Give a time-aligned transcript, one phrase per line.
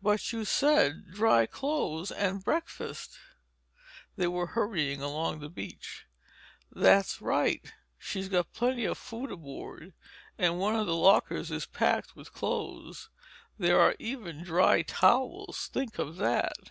[0.00, 3.18] "But you said 'dry clothes and breakfast'—"
[4.14, 6.06] They were hurrying along the beach.
[6.70, 7.60] "That's right.
[7.98, 13.10] She's got plenty of food aboard—and one of the lockers is packed with clothes.
[13.58, 16.70] There are even dry towels, think of that!